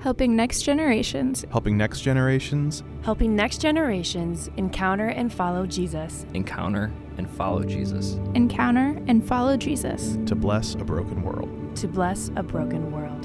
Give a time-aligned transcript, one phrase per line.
[0.00, 6.24] helping next generations helping next generations helping next generations encounter and follow Jesus.
[6.34, 8.14] encounter and follow Jesus.
[8.34, 10.16] encounter and follow Jesus.
[10.26, 11.76] to bless a broken world.
[11.76, 13.24] to bless a broken world.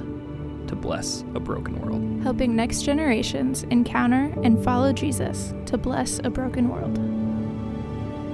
[0.67, 2.23] to bless a broken world.
[2.23, 6.95] helping next generations encounter and follow Jesus to bless a broken world.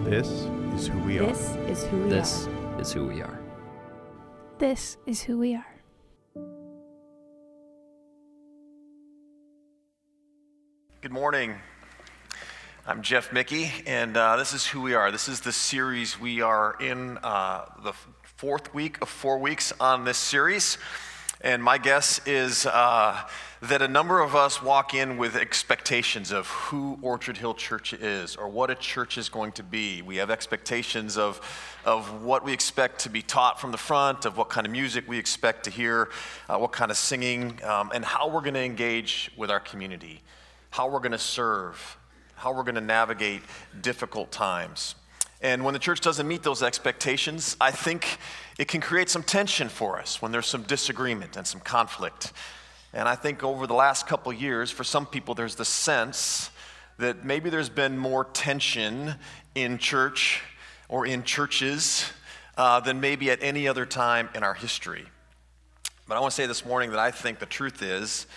[0.05, 0.27] This
[0.75, 1.27] is who we are.
[1.27, 2.81] This is who we This are.
[2.81, 3.39] is who we are.
[4.57, 5.70] This is who we are.
[11.01, 11.55] Good morning.
[12.85, 15.09] I'm Jeff Mickey, and uh, this is who we are.
[15.09, 20.05] This is the series we are in, uh, the fourth week of four weeks on
[20.05, 20.77] this series.
[21.43, 23.19] And my guess is uh,
[23.63, 28.35] that a number of us walk in with expectations of who Orchard Hill Church is
[28.35, 30.03] or what a church is going to be.
[30.03, 31.41] We have expectations of,
[31.83, 35.05] of what we expect to be taught from the front, of what kind of music
[35.07, 36.09] we expect to hear,
[36.47, 40.21] uh, what kind of singing, um, and how we're going to engage with our community
[40.71, 41.97] how we're going to serve,
[42.35, 43.43] how we're going to navigate
[43.81, 44.95] difficult times.
[45.41, 48.17] And when the church doesn't meet those expectations, I think
[48.57, 52.31] it can create some tension for us when there's some disagreement and some conflict.
[52.93, 56.51] And I think over the last couple years, for some people, there's the sense
[56.97, 59.15] that maybe there's been more tension
[59.55, 60.41] in church
[60.89, 62.11] or in churches
[62.57, 65.05] uh, than maybe at any other time in our history.
[66.07, 68.27] But I want to say this morning that I think the truth is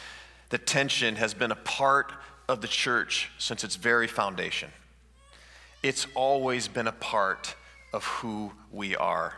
[0.55, 2.13] that tension has been a part
[2.47, 4.71] of the church since its very foundation.
[5.83, 7.57] It's always been a part
[7.93, 9.35] of who we are.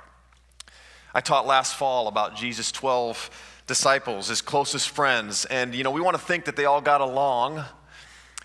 [1.14, 3.30] I taught last fall about Jesus' 12
[3.66, 7.00] disciples, his closest friends, and you know, we want to think that they all got
[7.00, 7.64] along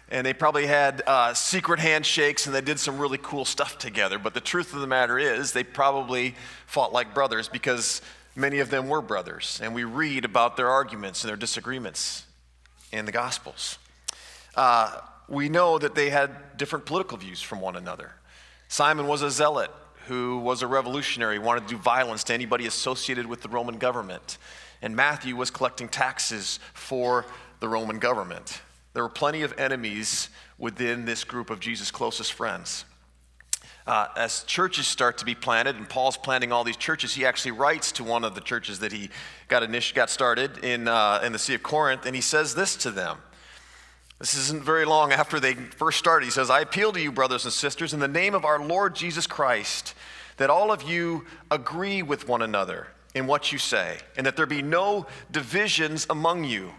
[0.07, 4.17] and they probably had uh, secret handshakes and they did some really cool stuff together.
[4.17, 6.35] But the truth of the matter is, they probably
[6.67, 8.01] fought like brothers because
[8.33, 12.27] many of them were brothers, and we read about their arguments and their disagreements
[12.91, 13.77] in the Gospels.
[14.55, 14.97] Uh,
[15.27, 18.11] we know that they had different political views from one another.
[18.67, 19.71] Simon was a zealot
[20.07, 24.37] who was a revolutionary, wanted to do violence to anybody associated with the Roman government.
[24.81, 27.25] And Matthew was collecting taxes for
[27.59, 28.61] the Roman government.
[28.93, 32.83] There were plenty of enemies within this group of Jesus' closest friends.
[33.91, 37.51] Uh, as churches start to be planted, and Paul's planting all these churches, he actually
[37.51, 39.09] writes to one of the churches that he
[39.49, 42.89] got, got started in, uh, in the Sea of Corinth, and he says this to
[42.89, 43.17] them.
[44.17, 46.23] This isn't very long after they first started.
[46.23, 48.95] He says, I appeal to you, brothers and sisters, in the name of our Lord
[48.95, 49.93] Jesus Christ,
[50.37, 54.45] that all of you agree with one another in what you say, and that there
[54.45, 56.71] be no divisions among you,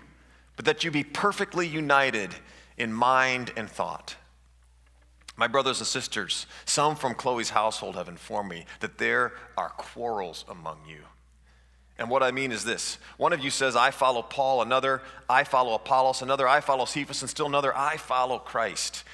[0.56, 2.34] but that you be perfectly united
[2.78, 4.16] in mind and thought.
[5.36, 10.44] My brothers and sisters, some from Chloe's household have informed me that there are quarrels
[10.48, 11.00] among you.
[11.98, 15.44] And what I mean is this one of you says, I follow Paul, another, I
[15.44, 19.04] follow Apollos, another, I follow Cephas, and still another, I follow Christ.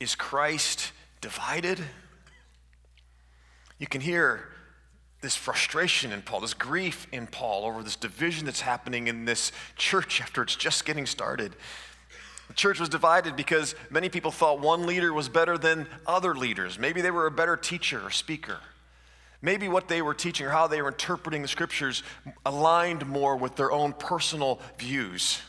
[0.00, 1.80] Is Christ divided?
[3.78, 4.48] You can hear
[5.20, 9.52] this frustration in Paul, this grief in Paul over this division that's happening in this
[9.76, 11.54] church after it's just getting started.
[12.52, 16.78] The church was divided because many people thought one leader was better than other leaders.
[16.78, 18.58] Maybe they were a better teacher or speaker.
[19.40, 22.02] Maybe what they were teaching or how they were interpreting the scriptures
[22.44, 25.40] aligned more with their own personal views.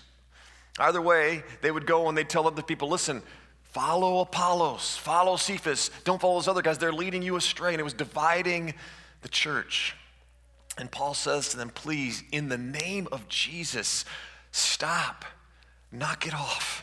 [0.79, 3.21] Either way, they would go and they'd tell other people, listen,
[3.63, 6.77] follow Apollos, follow Cephas, don't follow those other guys.
[6.77, 7.73] They're leading you astray.
[7.73, 8.75] And it was dividing
[9.23, 9.93] the church.
[10.77, 14.05] And Paul says to them, please, in the name of Jesus,
[14.53, 15.25] stop,
[15.91, 16.82] knock it off.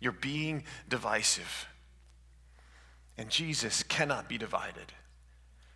[0.00, 1.66] You're being divisive.
[3.18, 4.92] And Jesus cannot be divided.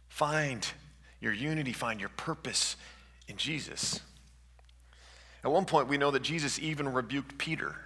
[0.09, 0.67] Find
[1.21, 2.77] your unity, find your purpose
[3.29, 4.01] in Jesus.
[5.43, 7.77] At one point, we know that Jesus even rebuked Peter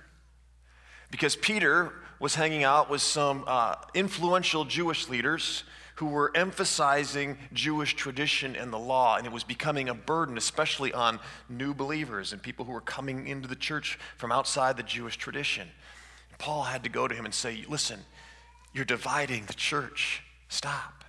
[1.10, 5.62] because Peter was hanging out with some uh, influential Jewish leaders
[5.96, 10.92] who were emphasizing Jewish tradition and the law, and it was becoming a burden, especially
[10.92, 15.16] on new believers and people who were coming into the church from outside the Jewish
[15.16, 15.68] tradition.
[16.38, 18.00] Paul had to go to him and say, Listen,
[18.72, 20.22] you're dividing the church.
[20.48, 21.04] Stop.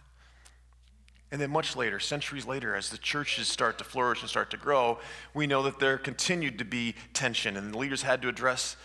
[1.32, 4.58] And then, much later, centuries later, as the churches start to flourish and start to
[4.58, 5.00] grow,
[5.34, 8.78] we know that there continued to be tension, and the leaders had to address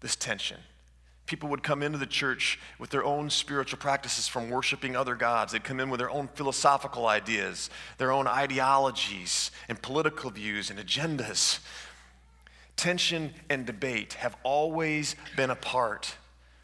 [0.00, 0.58] this tension.
[1.26, 5.52] People would come into the church with their own spiritual practices from worshiping other gods.
[5.52, 10.78] They'd come in with their own philosophical ideas, their own ideologies, and political views and
[10.78, 11.58] agendas.
[12.76, 16.16] Tension and debate have always been a part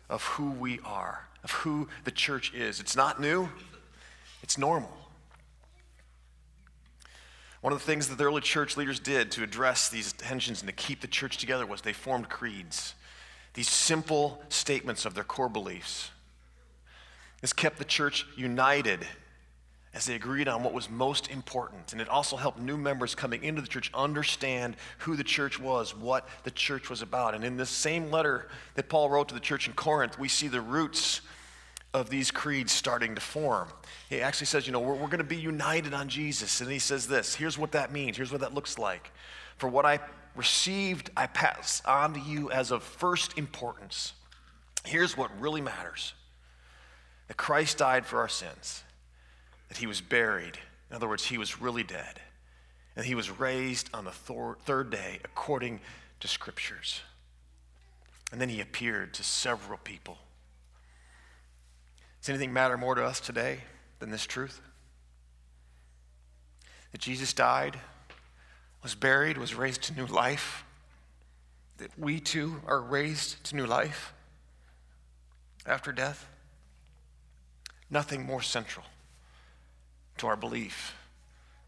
[0.08, 2.80] of who we are, of who the church is.
[2.80, 3.48] It's not new,
[4.42, 4.92] it's normal.
[7.62, 10.68] One of the things that the early church leaders did to address these tensions and
[10.68, 12.94] to keep the church together was they formed creeds,
[13.54, 16.10] these simple statements of their core beliefs.
[17.40, 19.06] This kept the church united
[19.94, 21.92] as they agreed on what was most important.
[21.92, 25.94] And it also helped new members coming into the church understand who the church was,
[25.94, 27.34] what the church was about.
[27.34, 30.48] And in this same letter that Paul wrote to the church in Corinth, we see
[30.48, 31.20] the roots
[31.92, 33.68] of these creeds starting to form.
[34.08, 36.62] He actually says, you know, we're, we're going to be united on Jesus.
[36.62, 39.12] And he says this here's what that means, here's what that looks like.
[39.58, 40.00] For what I
[40.34, 44.14] received, I pass on to you as of first importance.
[44.86, 46.14] Here's what really matters
[47.28, 48.82] that Christ died for our sins
[49.72, 50.58] that he was buried.
[50.90, 52.20] In other words, he was really dead.
[52.94, 55.80] And he was raised on the thor- third day according
[56.20, 57.00] to scriptures.
[58.30, 60.19] And then he appeared to several people.
[62.20, 63.60] Does anything matter more to us today
[63.98, 64.60] than this truth?
[66.90, 67.78] That Jesus died,
[68.82, 70.66] was buried, was raised to new life,
[71.78, 74.12] that we too are raised to new life
[75.64, 76.26] after death?
[77.88, 78.84] Nothing more central
[80.18, 80.94] to our belief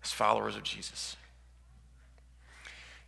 [0.02, 1.17] as followers of Jesus.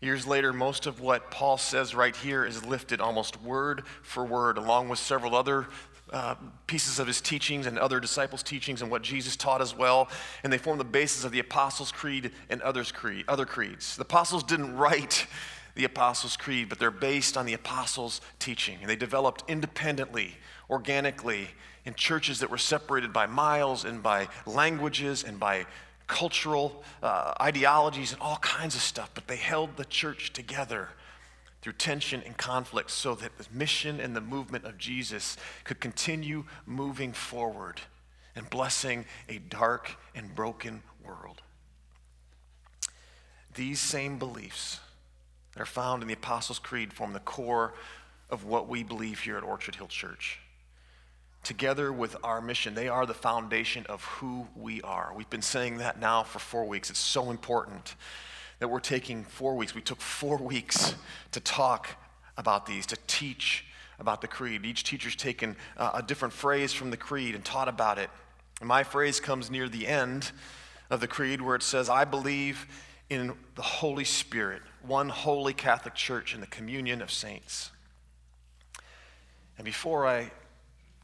[0.01, 4.59] Years later, most of what Paul says right here is lifted almost word for word,
[4.59, 5.67] along with several other
[6.13, 6.35] uh,
[6.67, 10.09] pieces of his teachings and other disciples' teachings and what Jesus taught as well.
[10.45, 13.97] And they form the basis of the Apostles' Creed and others creed, other creeds.
[13.97, 15.27] The apostles didn't write
[15.75, 18.79] the Apostles' Creed, but they're based on the Apostles' teaching.
[18.81, 20.37] And they developed independently,
[20.71, 21.49] organically,
[21.87, 25.65] in churches that were separated by miles and by languages and by
[26.09, 30.89] cultural uh, ideologies and all kinds of stuff, but they held the church together
[31.63, 36.45] through tension and conflict so that the mission and the movement of Jesus could continue
[36.67, 37.81] moving forward
[38.35, 41.41] and blessing a dark and broken world.
[43.55, 44.81] These same beliefs
[45.55, 47.75] that are found in the Apostles' Creed form the core
[48.29, 50.41] of what we believe here at Orchard Hill Church
[51.47, 52.75] together with our mission.
[52.75, 55.13] They are the foundation of who we are.
[55.15, 56.91] We've been saying that now for four weeks.
[56.91, 57.95] It's so important
[58.59, 59.75] that we're taking four weeks.
[59.75, 60.97] We took four weeks
[61.31, 61.89] to talk
[62.37, 63.65] about these, to teach
[64.01, 64.67] about the creed.
[64.67, 68.11] Each teacher's taken uh, a different phrase from the creed and taught about it.
[68.61, 70.33] And my phrase comes near the end
[70.91, 72.67] of the creed where it says, I believe
[73.09, 77.71] in the Holy Spirit, one holy Catholic Church, and the communion of saints.
[79.57, 80.33] And before I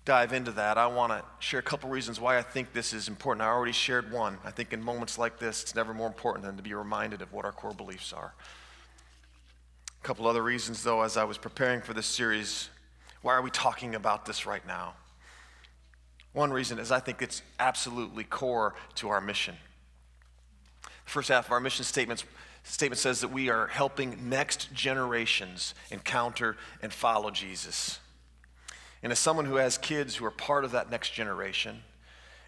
[0.05, 3.09] dive into that, I want to share a couple reasons why I think this is
[3.09, 3.43] important.
[3.43, 4.39] I already shared one.
[4.45, 7.33] I think in moments like this, it's never more important than to be reminded of
[7.33, 8.35] what our core beliefs are.
[10.01, 12.69] A couple other reasons, though, as I was preparing for this series,
[13.23, 14.95] why are we talking about this right now?
[16.33, 19.55] One reason is I think it's absolutely core to our mission.
[20.83, 22.25] The first half of our mission statement
[22.65, 28.01] says that we are helping next generations encounter and follow Jesus.
[29.03, 31.83] And as someone who has kids who are part of that next generation,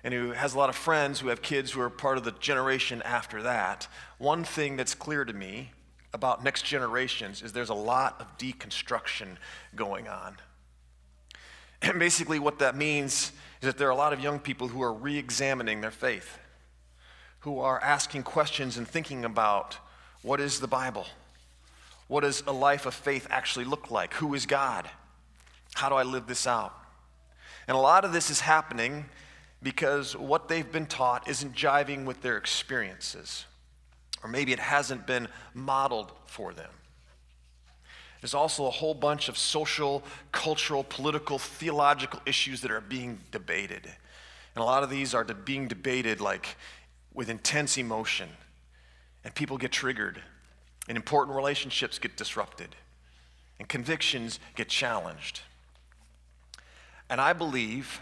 [0.05, 2.33] and who has a lot of friends who have kids who are part of the
[2.33, 5.71] generation after that, one thing that's clear to me
[6.13, 9.37] about next generations is there's a lot of deconstruction
[9.75, 10.37] going on.
[11.83, 14.83] And basically, what that means is that there are a lot of young people who
[14.83, 16.39] are re examining their faith,
[17.41, 19.79] who are asking questions and thinking about
[20.23, 21.07] what is the Bible?
[22.09, 24.15] What does a life of faith actually look like?
[24.15, 24.89] Who is God?
[25.75, 26.75] How do I live this out?
[27.67, 29.07] And a lot of this is happening
[29.63, 33.47] because what they've been taught isn't jiving with their experiences,
[34.23, 36.71] or maybe it hasn't been modeled for them.
[38.21, 40.03] There's also a whole bunch of social,
[40.33, 43.85] cultural, political, theological issues that are being debated.
[44.55, 46.57] And a lot of these are being debated like
[47.13, 48.29] with intense emotion.
[49.25, 50.23] And people get triggered,
[50.89, 52.77] and important relationships get disrupted,
[53.59, 55.41] and convictions get challenged.
[57.09, 58.01] And I believe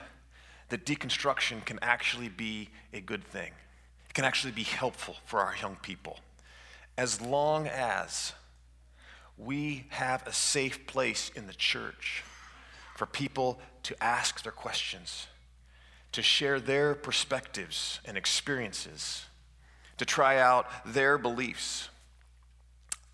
[0.69, 3.53] that deconstruction can actually be a good thing.
[4.09, 6.19] It can actually be helpful for our young people
[6.97, 8.33] as long as
[9.39, 12.23] we have a safe place in the church
[12.97, 15.27] for people to ask their questions,
[16.13, 19.25] to share their perspectives and experiences,
[19.97, 21.89] to try out their beliefs.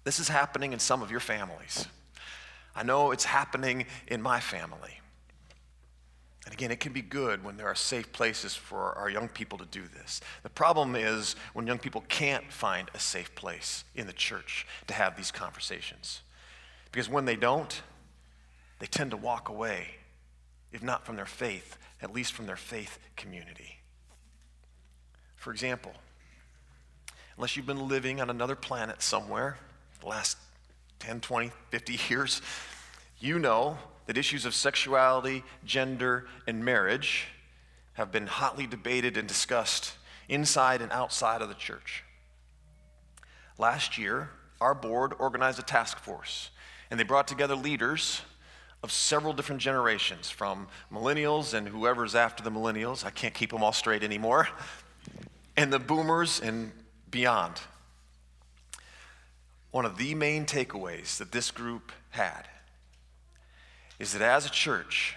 [0.04, 1.86] This is happening in some of your families.
[2.74, 5.00] I know it's happening in my family.
[6.48, 9.58] And again, it can be good when there are safe places for our young people
[9.58, 10.22] to do this.
[10.42, 14.94] The problem is when young people can't find a safe place in the church to
[14.94, 16.22] have these conversations.
[16.90, 17.82] Because when they don't,
[18.78, 19.96] they tend to walk away,
[20.72, 23.80] if not from their faith, at least from their faith community.
[25.36, 25.92] For example,
[27.36, 29.58] unless you've been living on another planet somewhere
[30.00, 30.38] the last
[31.00, 32.40] 10, 20, 50 years,
[33.20, 33.76] you know
[34.08, 37.26] that issues of sexuality, gender, and marriage
[37.92, 39.92] have been hotly debated and discussed
[40.30, 42.04] inside and outside of the church.
[43.58, 44.30] Last year,
[44.62, 46.48] our board organized a task force,
[46.90, 48.22] and they brought together leaders
[48.82, 53.04] of several different generations, from millennials and whoever's after the millennials.
[53.04, 54.48] I can't keep them all straight anymore,
[55.54, 56.72] and the boomers and
[57.10, 57.60] beyond.
[59.70, 62.48] One of the main takeaways that this group had
[63.98, 65.16] is that as a church,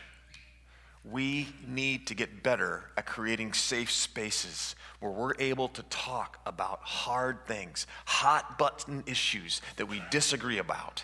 [1.04, 6.80] we need to get better at creating safe spaces where we're able to talk about
[6.82, 11.04] hard things, hot button issues that we disagree about.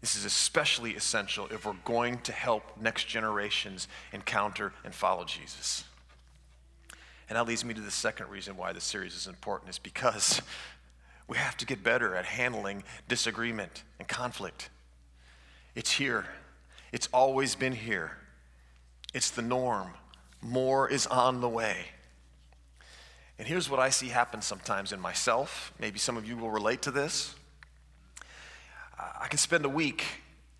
[0.00, 5.84] This is especially essential if we're going to help next generations encounter and follow Jesus.
[7.28, 10.42] And that leads me to the second reason why this series is important is because
[11.26, 14.68] we have to get better at handling disagreement and conflict.
[15.74, 16.26] It's here.
[16.92, 18.16] It's always been here.
[19.12, 19.90] It's the norm.
[20.40, 21.76] More is on the way.
[23.38, 25.72] And here's what I see happen sometimes in myself.
[25.80, 27.34] Maybe some of you will relate to this.
[29.20, 30.04] I can spend a week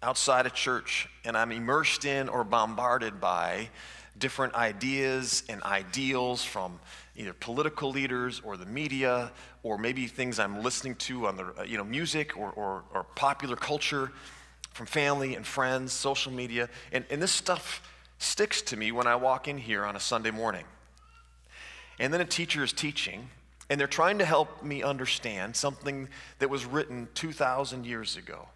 [0.03, 3.69] outside of church and I'm immersed in or bombarded by
[4.19, 6.79] different ideas and ideals from
[7.17, 9.31] either political leaders or the media
[9.63, 13.57] or maybe things I'm listening to on the you know music or, or, or popular
[13.57, 14.13] culture
[14.75, 16.69] from family and friends, social media.
[16.93, 17.81] And, and this stuff
[18.19, 20.65] sticks to me when I walk in here on a Sunday morning.
[21.99, 23.29] And then a teacher is teaching,
[23.71, 26.09] and they're trying to help me understand something
[26.41, 28.49] that was written 2,000 years ago.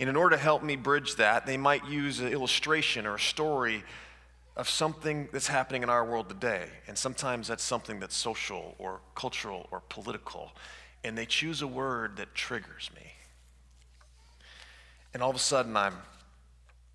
[0.00, 3.20] And in order to help me bridge that, they might use an illustration or a
[3.20, 3.84] story
[4.56, 6.66] of something that's happening in our world today.
[6.88, 10.50] And sometimes that's something that's social or cultural or political.
[11.04, 13.12] And they choose a word that triggers me.
[15.14, 15.94] And all of a sudden, I'm,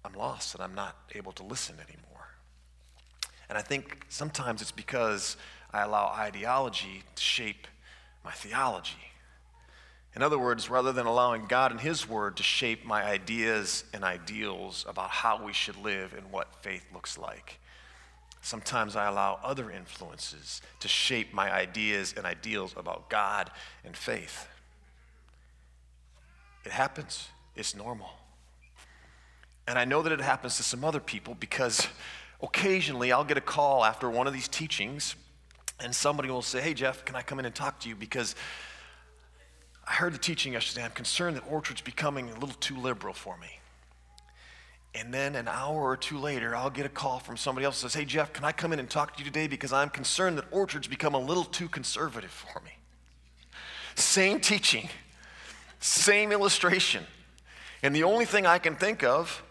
[0.03, 2.27] I'm lost and I'm not able to listen anymore.
[3.49, 5.37] And I think sometimes it's because
[5.71, 7.67] I allow ideology to shape
[8.23, 9.11] my theology.
[10.15, 14.03] In other words, rather than allowing God and His Word to shape my ideas and
[14.03, 17.59] ideals about how we should live and what faith looks like,
[18.41, 23.51] sometimes I allow other influences to shape my ideas and ideals about God
[23.85, 24.47] and faith.
[26.65, 28.09] It happens, it's normal.
[29.67, 31.87] And I know that it happens to some other people because
[32.41, 35.15] occasionally I'll get a call after one of these teachings
[35.79, 37.95] and somebody will say, Hey, Jeff, can I come in and talk to you?
[37.95, 38.35] Because
[39.87, 40.83] I heard the teaching yesterday.
[40.83, 43.59] I'm concerned that Orchard's becoming a little too liberal for me.
[44.95, 47.89] And then an hour or two later, I'll get a call from somebody else that
[47.89, 49.47] says, Hey, Jeff, can I come in and talk to you today?
[49.47, 52.71] Because I'm concerned that Orchard's become a little too conservative for me.
[53.95, 54.89] Same teaching,
[55.79, 57.03] same illustration.
[57.83, 59.43] And the only thing I can think of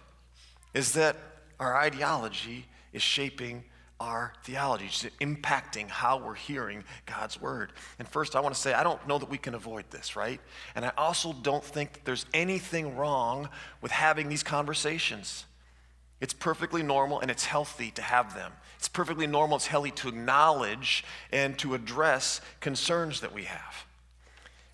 [0.74, 1.16] is that
[1.58, 3.64] our ideology is shaping
[3.98, 7.72] our theology, it's impacting how we're hearing God's word.
[7.98, 10.38] And first, I want to say, I don't know that we can avoid this, right?
[10.74, 13.48] And I also don't think that there's anything wrong
[13.80, 15.46] with having these conversations.
[16.20, 18.52] It's perfectly normal and it's healthy to have them.
[18.78, 21.02] It's perfectly normal, it's healthy to acknowledge
[21.32, 23.86] and to address concerns that we have.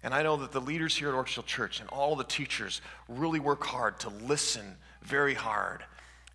[0.03, 3.41] And I know that the leaders here at Orchard Church and all the teachers really
[3.41, 5.85] work hard to listen very hard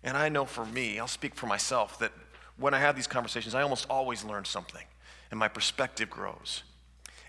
[0.02, 2.12] and I know for me, I'll speak for myself, that
[2.56, 4.84] when I have these conversations, I almost always learn something
[5.30, 6.62] and my perspective grows.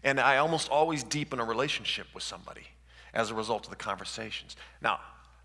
[0.04, 2.68] And I almost always deepen a relationship with somebody
[3.14, 4.56] as a result of the conversations.
[4.82, 5.00] Now,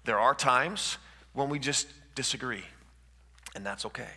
[0.05, 0.99] there are times
[1.33, 2.63] when we just disagree,
[3.57, 4.11] and that's okay.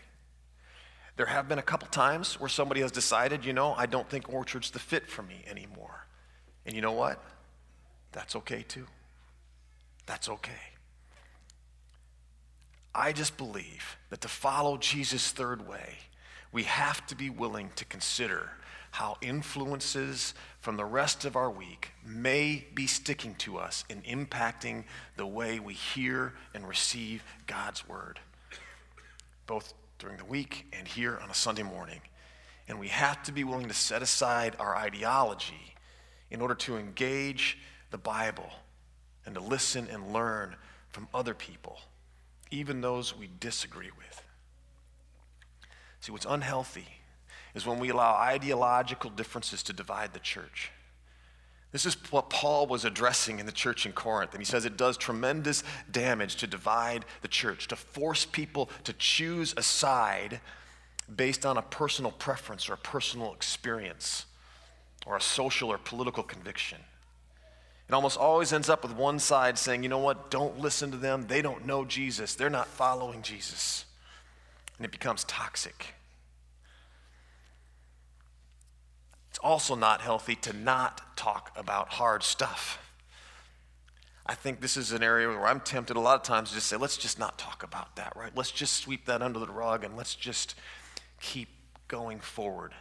[1.15, 4.31] There have been a couple times where somebody has decided, you know, I don't think
[4.31, 6.05] Orchard's the fit for me anymore.
[6.67, 7.23] And you know what?
[8.11, 8.85] That's okay too.
[10.05, 10.51] That's okay.
[12.93, 15.97] I just believe that to follow Jesus' third way,
[16.51, 18.51] we have to be willing to consider
[18.91, 24.83] how influences from the rest of our week may be sticking to us and impacting
[25.15, 28.19] the way we hear and receive God's word,
[29.45, 32.01] both during the week and here on a Sunday morning.
[32.67, 35.76] And we have to be willing to set aside our ideology
[36.31, 37.57] in order to engage
[37.91, 38.49] the Bible
[39.25, 40.55] and to listen and learn
[40.89, 41.79] from other people
[42.51, 44.23] even those we disagree with.
[45.99, 46.87] See, what's unhealthy
[47.55, 50.71] is when we allow ideological differences to divide the church.
[51.71, 54.31] This is what Paul was addressing in the church in Corinth.
[54.31, 58.93] And he says it does tremendous damage to divide the church, to force people to
[58.93, 60.39] choose a side
[61.13, 64.26] based on a personal preference or a personal experience
[65.07, 66.79] or a social or political conviction.
[67.87, 70.97] It almost always ends up with one side saying, you know what, don't listen to
[70.97, 71.27] them.
[71.27, 72.35] They don't know Jesus.
[72.35, 73.85] They're not following Jesus.
[74.77, 75.93] And it becomes toxic.
[79.29, 82.83] It's also not healthy to not talk about hard stuff.
[84.25, 86.67] I think this is an area where I'm tempted a lot of times to just
[86.67, 88.31] say, let's just not talk about that, right?
[88.35, 90.55] Let's just sweep that under the rug and let's just
[91.21, 91.47] keep
[91.87, 92.73] going forward.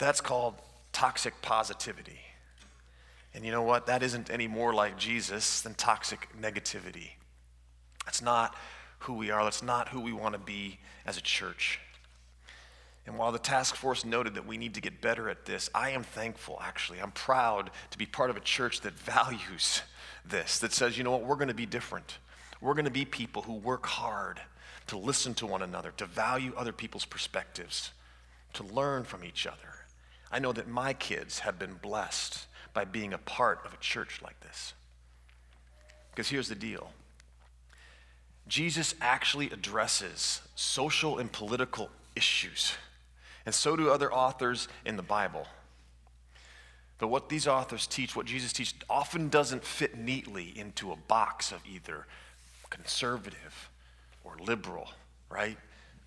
[0.00, 0.54] That's called
[0.92, 2.20] toxic positivity.
[3.34, 3.86] And you know what?
[3.86, 7.10] That isn't any more like Jesus than toxic negativity.
[8.06, 8.56] That's not
[9.00, 9.44] who we are.
[9.44, 11.80] That's not who we want to be as a church.
[13.06, 15.90] And while the task force noted that we need to get better at this, I
[15.90, 16.98] am thankful, actually.
[16.98, 19.82] I'm proud to be part of a church that values
[20.24, 22.16] this, that says, you know what, we're going to be different.
[22.62, 24.40] We're going to be people who work hard
[24.86, 27.90] to listen to one another, to value other people's perspectives,
[28.54, 29.69] to learn from each other.
[30.30, 34.20] I know that my kids have been blessed by being a part of a church
[34.22, 34.74] like this.
[36.10, 36.90] Because here's the deal
[38.48, 42.74] Jesus actually addresses social and political issues
[43.46, 45.46] and so do other authors in the Bible.
[46.98, 51.50] But what these authors teach, what Jesus teaches, often doesn't fit neatly into a box
[51.50, 52.06] of either
[52.68, 53.70] conservative
[54.22, 54.90] or liberal,
[55.30, 55.56] right?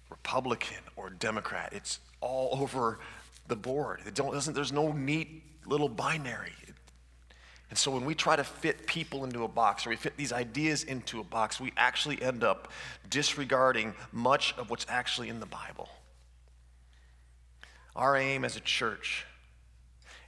[0.09, 1.73] Republican or Democrat.
[1.73, 2.99] It's all over
[3.47, 4.01] the board.
[4.05, 6.53] It doesn't, there's no neat little binary.
[7.73, 10.31] And so when we try to fit people into a box or we fit these
[10.31, 12.71] ideas into a box, we actually end up
[13.09, 15.89] disregarding much of what's actually in the Bible.
[17.95, 19.25] Our aim as a church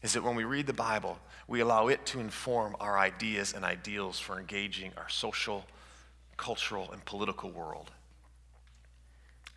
[0.02, 3.64] is that when we read the Bible, we allow it to inform our ideas and
[3.64, 5.66] ideals for engaging our social,
[6.38, 7.92] cultural, and political world.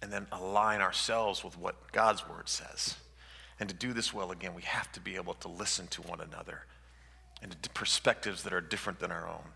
[0.03, 2.97] And then align ourselves with what God's word says.
[3.61, 6.21] And to do this well, again, we have to be able to listen to one
[6.21, 6.65] another
[7.43, 9.53] and to perspectives that are different than our own.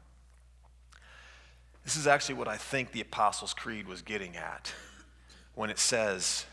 [1.84, 4.73] This is actually what I think the Apostles' Creed was getting at
[5.54, 6.47] when it says,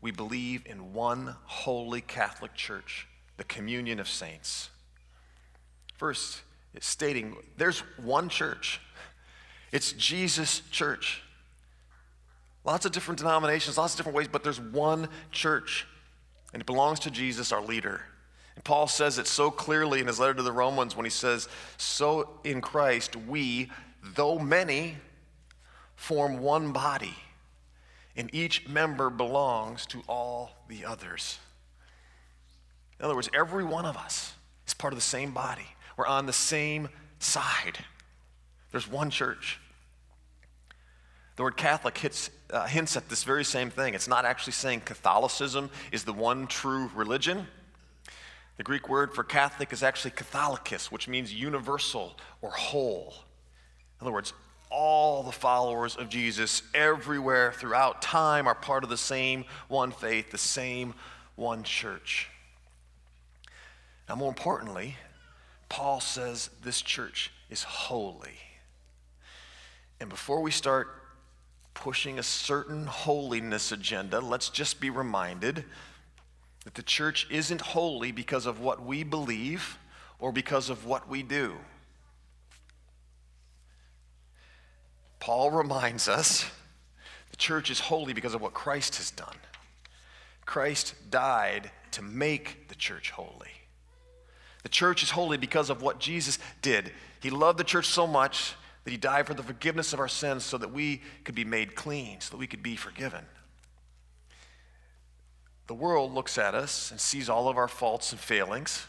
[0.00, 3.06] we believe in one holy Catholic Church,
[3.36, 4.70] the communion of saints.
[5.98, 6.40] First,
[6.74, 8.80] it's stating there's one church,
[9.72, 11.22] it's Jesus' church.
[12.64, 15.86] Lots of different denominations, lots of different ways, but there's one church,
[16.52, 18.02] and it belongs to Jesus, our leader.
[18.54, 21.48] And Paul says it so clearly in his letter to the Romans when he says,
[21.76, 23.70] So in Christ, we,
[24.14, 24.96] though many,
[25.94, 27.14] form one body
[28.16, 31.38] and each member belongs to all the others.
[32.98, 34.34] In other words, every one of us
[34.66, 35.66] is part of the same body.
[35.96, 37.78] We're on the same side.
[38.72, 39.58] There's one church.
[41.40, 43.94] The word Catholic hits, uh, hints at this very same thing.
[43.94, 47.46] It's not actually saying Catholicism is the one true religion.
[48.58, 53.14] The Greek word for Catholic is actually Catholicos, which means universal or whole.
[53.98, 54.34] In other words,
[54.68, 60.30] all the followers of Jesus everywhere throughout time are part of the same one faith,
[60.30, 60.92] the same
[61.36, 62.28] one church.
[64.10, 64.96] Now, more importantly,
[65.70, 68.36] Paul says this church is holy.
[70.00, 70.99] And before we start
[71.80, 75.64] pushing a certain holiness agenda, let's just be reminded
[76.64, 79.78] that the church isn't holy because of what we believe
[80.18, 81.54] or because of what we do.
[85.20, 86.50] Paul reminds us
[87.30, 89.36] the church is holy because of what Christ has done.
[90.44, 93.52] Christ died to make the church holy.
[94.64, 96.92] The church is holy because of what Jesus did.
[97.20, 100.44] He loved the church so much that he died for the forgiveness of our sins
[100.44, 103.24] so that we could be made clean, so that we could be forgiven.
[105.66, 108.86] The world looks at us and sees all of our faults and failings,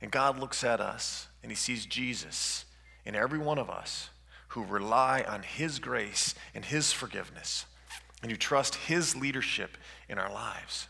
[0.00, 2.64] and God looks at us and he sees Jesus
[3.04, 4.10] in every one of us
[4.52, 7.64] who rely on His grace and His forgiveness
[8.22, 9.76] and who trust His leadership
[10.08, 10.88] in our lives.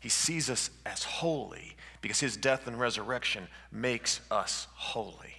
[0.00, 5.35] He sees us as holy because His death and resurrection makes us holy.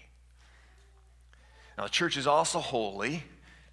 [1.78, 3.24] Now, the church is also holy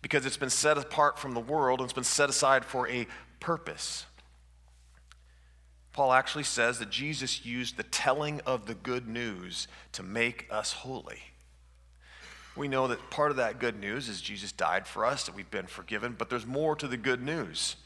[0.02, 3.06] because it's been set apart from the world and it's been set aside for a
[3.40, 4.04] purpose.
[5.94, 10.72] Paul actually says that Jesus used the telling of the good news to make us
[10.72, 11.20] holy.
[12.56, 15.50] We know that part of that good news is Jesus died for us, that we've
[15.50, 17.76] been forgiven, but there's more to the good news.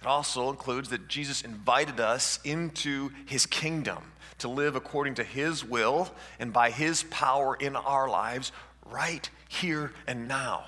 [0.00, 5.64] It also includes that Jesus invited us into his kingdom to live according to his
[5.64, 8.52] will and by his power in our lives
[8.90, 10.64] right here and now.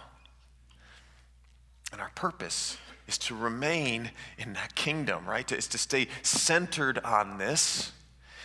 [1.92, 5.50] And our purpose is to remain in that kingdom, right?
[5.52, 7.92] Is to stay centered on this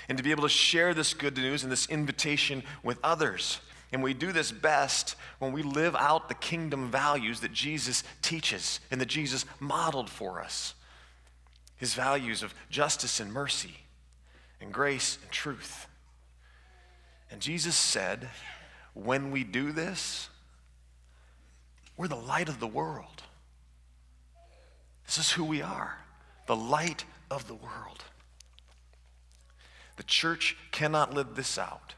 [0.10, 3.60] and to be able to share this good news and this invitation with others.
[3.92, 8.80] And we do this best when we live out the kingdom values that Jesus teaches
[8.92, 10.74] and that Jesus modeled for us.
[11.78, 13.76] His values of justice and mercy,
[14.60, 15.88] and grace and truth.
[17.30, 18.30] And Jesus said,
[19.04, 20.30] when we do this,
[21.96, 23.24] we're the light of the world.
[25.06, 25.98] This is who we are
[26.48, 28.06] the light of the world.
[29.98, 31.96] The church cannot live this out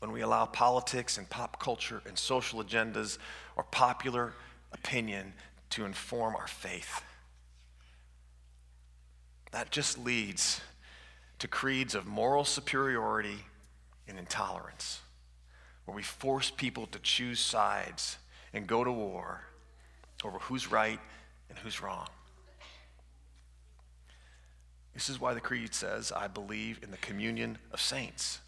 [0.00, 3.18] when we allow politics and pop culture and social agendas
[3.56, 4.32] or popular
[4.72, 5.34] opinion
[5.70, 7.02] to inform our faith.
[9.52, 10.60] That just leads
[11.38, 13.38] to creeds of moral superiority
[14.08, 15.00] and intolerance,
[15.84, 18.18] where we force people to choose sides
[18.52, 19.42] and go to war
[20.24, 21.00] over who's right
[21.48, 22.06] and who's wrong.
[24.94, 28.38] This is why the Creed says, I believe in the communion of saints.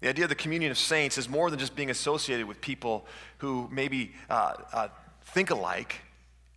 [0.00, 3.06] The idea of the communion of saints is more than just being associated with people
[3.38, 4.88] who maybe uh, uh,
[5.26, 6.00] think alike,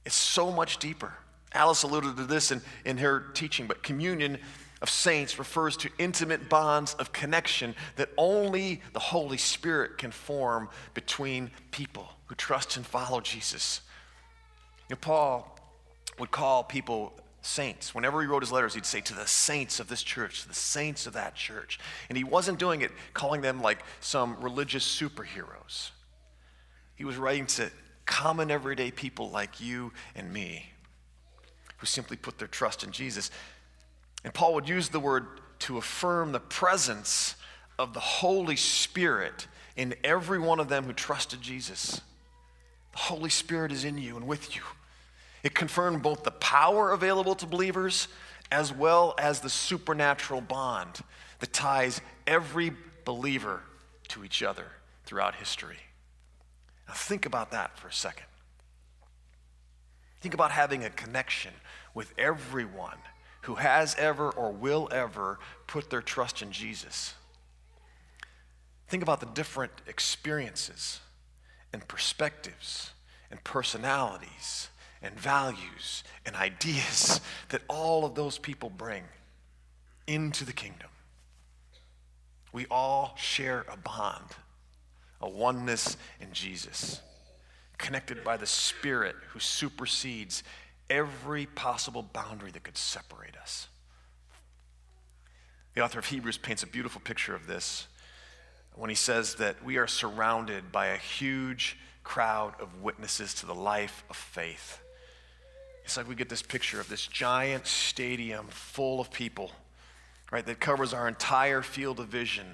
[0.05, 1.13] it's so much deeper.
[1.53, 4.37] Alice alluded to this in, in her teaching, but communion
[4.85, 10.69] of saints refers to intimate bonds of connection that only the Holy Spirit can form
[10.93, 13.81] between people who trust and follow Jesus.
[14.87, 15.57] You know, Paul
[16.19, 17.95] would call people saints.
[17.95, 20.53] Whenever he wrote his letters, he'd say to the saints of this church, to the
[20.53, 21.79] saints of that church.
[22.09, 25.89] And he wasn't doing it calling them like some religious superheroes.
[26.95, 27.71] He was writing to
[28.05, 30.67] common everyday people like you and me
[31.77, 33.31] who simply put their trust in Jesus.
[34.25, 35.27] And Paul would use the word
[35.59, 37.35] to affirm the presence
[37.77, 42.01] of the Holy Spirit in every one of them who trusted Jesus.
[42.91, 44.63] The Holy Spirit is in you and with you.
[45.43, 48.07] It confirmed both the power available to believers
[48.51, 51.01] as well as the supernatural bond
[51.37, 52.73] that ties every
[53.05, 53.61] believer
[54.07, 54.65] to each other
[55.05, 55.77] throughout history.
[56.87, 58.25] Now, think about that for a second.
[60.21, 61.53] Think about having a connection
[61.93, 62.97] with everyone
[63.45, 67.13] who has ever or will ever put their trust in Jesus.
[68.87, 70.99] Think about the different experiences
[71.71, 72.91] and perspectives
[73.29, 74.69] and personalities
[75.01, 79.03] and values and ideas that all of those people bring
[80.07, 80.89] into the kingdom.
[82.51, 84.31] We all share a bond,
[85.21, 86.99] a oneness in Jesus,
[87.77, 90.41] connected by the Spirit who supersedes
[90.89, 93.67] every possible boundary that could separate us.
[95.73, 97.87] The author of Hebrews paints a beautiful picture of this
[98.75, 103.55] when he says that we are surrounded by a huge crowd of witnesses to the
[103.55, 104.79] life of faith.
[105.83, 109.51] It's like we get this picture of this giant stadium full of people,
[110.31, 112.45] right, that covers our entire field of vision.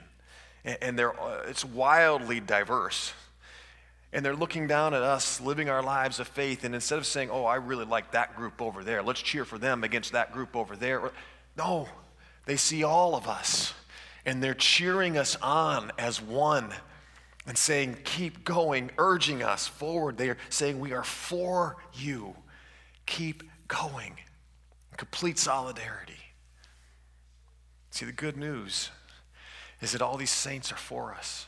[0.63, 3.13] And, they're, uh, it's wildly diverse.
[4.13, 6.63] And they're looking down at us living our lives of faith.
[6.63, 9.57] And instead of saying, oh, I really like that group over there, let's cheer for
[9.57, 11.11] them against that group over there.
[11.57, 11.87] No,
[12.45, 13.73] they see all of us.
[14.25, 16.73] And they're cheering us on as one
[17.47, 20.17] and saying, keep going, urging us forward.
[20.17, 22.35] They are saying, we are for you.
[23.05, 24.15] Keep going.
[24.97, 26.13] Complete solidarity.
[27.89, 28.89] See, the good news
[29.81, 31.47] is that all these saints are for us.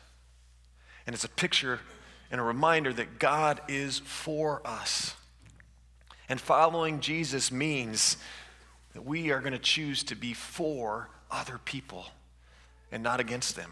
[1.05, 1.79] And it's a picture
[2.33, 5.15] and a reminder that God is for us.
[6.27, 8.17] And following Jesus means
[8.93, 12.07] that we are going to choose to be for other people
[12.91, 13.71] and not against them.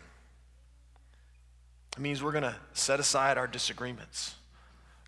[1.93, 4.35] It means we're going to set aside our disagreements.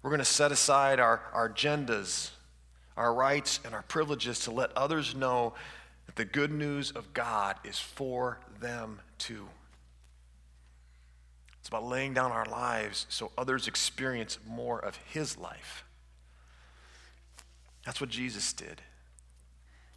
[0.01, 2.31] We're going to set aside our, our agendas,
[2.97, 5.53] our rights, and our privileges to let others know
[6.07, 9.47] that the good news of God is for them too.
[11.63, 15.85] It's about laying down our lives so others experience more of His life.
[17.85, 18.81] That's what Jesus did.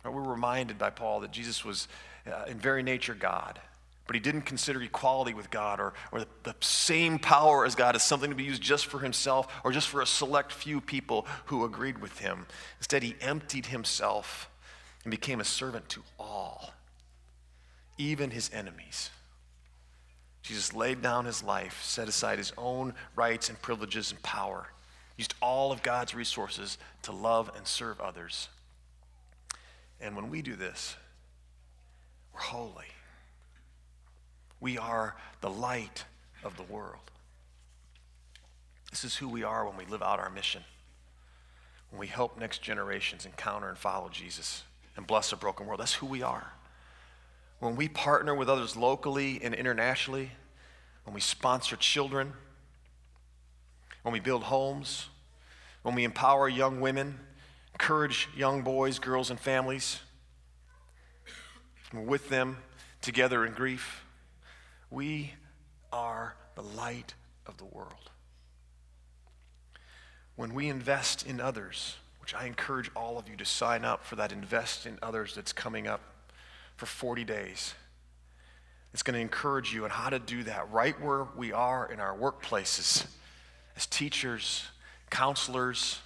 [0.05, 1.89] We're reminded by Paul that Jesus was,
[2.25, 3.59] uh, in very nature, God,
[4.07, 7.97] but he didn't consider equality with God or, or the, the same power as God
[7.97, 11.27] as something to be used just for himself or just for a select few people
[11.47, 12.47] who agreed with him.
[12.79, 14.49] Instead, he emptied himself
[15.03, 16.75] and became a servant to all,
[17.99, 19.11] even his enemies.
[20.47, 24.69] Jesus laid down his life, set aside his own rights and privileges and power,
[25.17, 28.49] used all of God's resources to love and serve others.
[30.01, 30.95] And when we do this,
[32.33, 32.87] we're holy.
[34.61, 36.05] We are the light
[36.45, 37.11] of the world.
[38.93, 40.63] This is who we are when we live out our mission.
[41.91, 44.65] when we help next generations encounter and follow Jesus
[44.97, 45.81] and bless a broken world.
[45.81, 46.53] That's who we are.
[47.59, 50.33] When we partner with others locally and internationally,
[51.05, 52.33] when we sponsor children,
[54.03, 55.09] when we build homes,
[55.83, 57.19] when we empower young women,
[57.73, 60.01] encourage young boys, girls, and families,
[61.93, 62.59] we're with them
[63.01, 64.05] together in grief,
[64.91, 65.33] we
[65.93, 67.15] are the light
[67.47, 68.11] of the world.
[70.35, 74.17] When we invest in others, which I encourage all of you to sign up for
[74.17, 76.01] that Invest in Others that's coming up
[76.77, 77.75] for 40 days.
[78.93, 82.01] It's going to encourage you on how to do that right where we are in
[82.01, 83.07] our workplaces
[83.77, 84.65] as teachers,
[85.11, 86.01] counselors,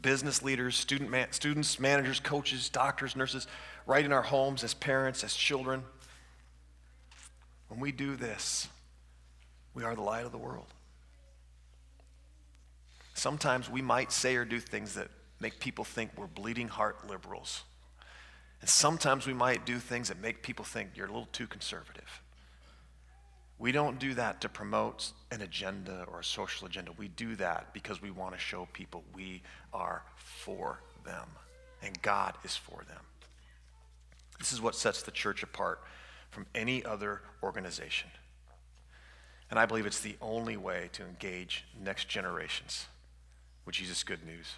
[0.00, 3.46] business leaders, student man, students, managers, coaches, doctors, nurses,
[3.86, 5.82] right in our homes as parents, as children.
[7.68, 8.68] When we do this,
[9.74, 10.66] we are the light of the world.
[13.14, 15.08] Sometimes we might say or do things that
[15.40, 17.62] make people think we're bleeding heart liberals.
[18.60, 22.22] And sometimes we might do things that make people think you're a little too conservative.
[23.58, 26.92] We don't do that to promote an agenda or a social agenda.
[26.96, 29.42] We do that because we want to show people we
[29.72, 31.28] are for them
[31.82, 33.02] and God is for them.
[34.38, 35.80] This is what sets the church apart
[36.30, 38.10] from any other organization.
[39.50, 42.86] And I believe it's the only way to engage next generations
[43.66, 44.54] with Jesus' good news.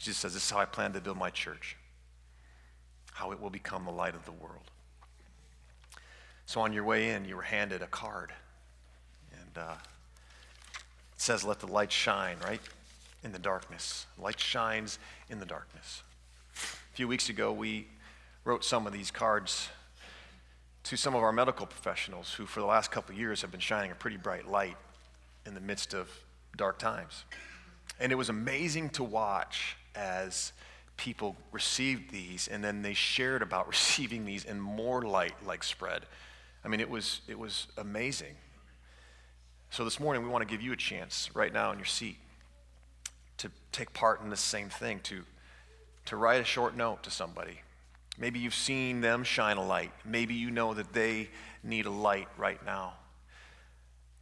[0.00, 1.76] Jesus says, This is how I plan to build my church,
[3.12, 4.70] how it will become the light of the world.
[6.46, 8.32] So on your way in, you were handed a card.
[9.32, 9.74] And uh,
[11.14, 12.62] it says, Let the light shine, right?
[13.22, 14.06] In the darkness.
[14.18, 16.02] Light shines in the darkness.
[16.56, 17.86] A few weeks ago, we
[18.44, 19.68] wrote some of these cards
[20.84, 23.90] to some of our medical professionals who, for the last couple years, have been shining
[23.90, 24.78] a pretty bright light
[25.44, 26.10] in the midst of
[26.56, 27.24] dark times.
[28.00, 30.52] And it was amazing to watch as
[30.96, 36.02] people received these and then they shared about receiving these and more light like spread.
[36.64, 38.34] I mean, it was, it was amazing.
[39.70, 42.18] So this morning, we want to give you a chance right now in your seat
[43.38, 45.22] to take part in the same thing, to,
[46.06, 47.60] to write a short note to somebody.
[48.18, 49.92] Maybe you've seen them shine a light.
[50.04, 51.30] Maybe you know that they
[51.62, 52.94] need a light right now.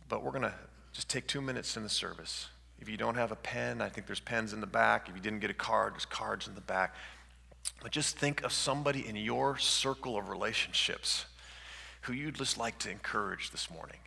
[0.09, 0.54] But we're going to
[0.92, 2.48] just take two minutes in the service
[2.80, 5.08] if you don't have a pen, I think there's pens in the back.
[5.08, 6.94] If you didn't get a card, there's cards in the back.
[7.82, 11.26] But just think of somebody in your circle of relationships
[12.02, 13.98] who you'd just like to encourage this morning.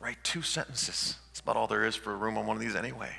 [0.00, 1.16] Write two sentences.
[1.28, 3.12] That's about all there is for a room on one of these anyway.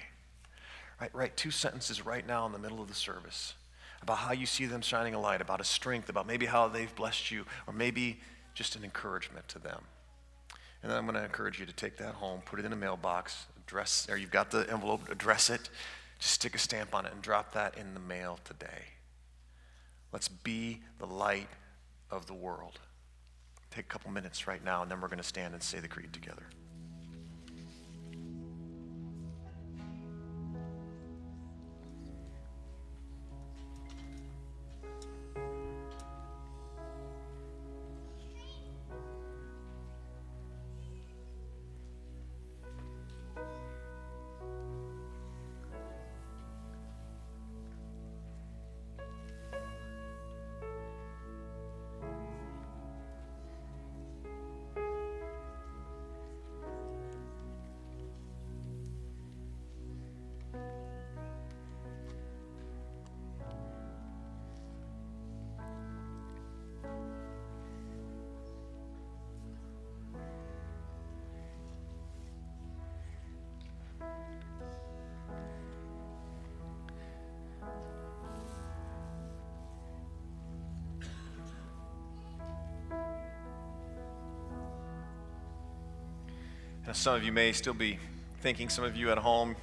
[0.99, 3.55] Right, write two sentences right now in the middle of the service
[4.03, 6.93] about how you see them shining a light, about a strength, about maybe how they've
[6.93, 8.19] blessed you, or maybe
[8.53, 9.81] just an encouragement to them.
[10.81, 12.75] And then I'm going to encourage you to take that home, put it in a
[12.75, 15.69] mailbox, address, or you've got the envelope, address it,
[16.19, 18.93] just stick a stamp on it and drop that in the mail today.
[20.12, 21.49] Let's be the light
[22.12, 22.79] of the world.
[23.71, 25.88] Take a couple minutes right now, and then we're going to stand and say the
[25.88, 26.43] creed together.
[86.85, 87.97] Now, some of you may still be
[88.41, 89.55] thinking, some of you at home,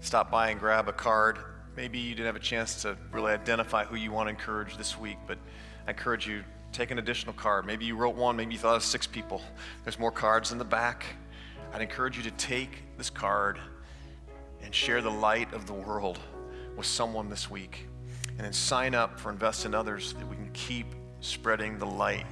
[0.00, 1.38] stop by and grab a card.
[1.76, 4.98] Maybe you didn't have a chance to really identify who you want to encourage this
[4.98, 5.38] week, but
[5.86, 7.66] I encourage you, take an additional card.
[7.66, 9.40] Maybe you wrote one, maybe you thought of six people.
[9.84, 11.04] There's more cards in the back.
[11.72, 13.60] I'd encourage you to take this card
[14.60, 16.18] and share the light of the world
[16.76, 17.86] with someone this week.
[18.30, 20.86] And then sign up for Invest in Others that we can keep
[21.20, 22.26] spreading the light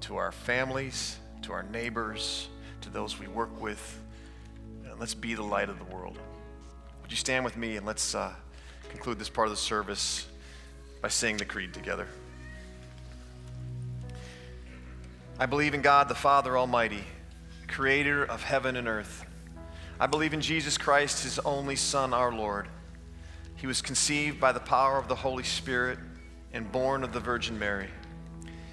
[0.00, 2.48] to our families, to our neighbors,
[2.82, 4.00] to those we work with.
[4.84, 6.18] And let's be the light of the world.
[7.02, 8.32] Would you stand with me and let's uh,
[8.90, 10.26] conclude this part of the service
[11.00, 12.06] by saying the creed together?
[15.38, 17.04] I believe in God, the Father Almighty,
[17.68, 19.24] creator of heaven and earth.
[20.00, 22.68] I believe in Jesus Christ, his only Son, our Lord.
[23.56, 25.98] He was conceived by the power of the Holy Spirit
[26.52, 27.88] and born of the Virgin Mary.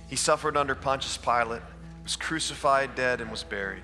[0.08, 1.62] He suffered under Pontius Pilate,
[2.04, 3.84] was crucified, dead, and was buried.